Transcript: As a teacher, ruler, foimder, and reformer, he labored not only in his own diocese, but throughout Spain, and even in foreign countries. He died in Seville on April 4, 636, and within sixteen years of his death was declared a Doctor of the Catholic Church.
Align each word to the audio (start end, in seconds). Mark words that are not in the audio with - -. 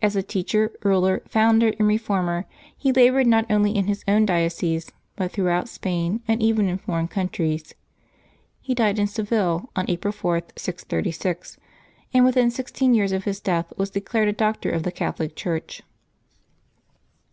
As 0.00 0.14
a 0.14 0.22
teacher, 0.22 0.70
ruler, 0.84 1.22
foimder, 1.28 1.74
and 1.80 1.88
reformer, 1.88 2.44
he 2.76 2.92
labored 2.92 3.26
not 3.26 3.50
only 3.50 3.74
in 3.74 3.86
his 3.86 4.04
own 4.06 4.24
diocese, 4.24 4.92
but 5.16 5.32
throughout 5.32 5.68
Spain, 5.68 6.22
and 6.28 6.40
even 6.40 6.68
in 6.68 6.78
foreign 6.78 7.08
countries. 7.08 7.74
He 8.60 8.76
died 8.76 9.00
in 9.00 9.08
Seville 9.08 9.68
on 9.74 9.86
April 9.88 10.12
4, 10.12 10.42
636, 10.54 11.58
and 12.14 12.24
within 12.24 12.48
sixteen 12.52 12.94
years 12.94 13.10
of 13.10 13.24
his 13.24 13.40
death 13.40 13.72
was 13.76 13.90
declared 13.90 14.28
a 14.28 14.32
Doctor 14.32 14.70
of 14.70 14.84
the 14.84 14.92
Catholic 14.92 15.34
Church. 15.34 15.82